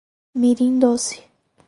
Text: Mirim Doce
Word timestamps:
Mirim 0.35 0.81
Doce 0.81 1.21